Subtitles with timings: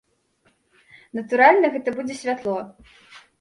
[1.17, 2.57] Натуральна, гэта будзе святло!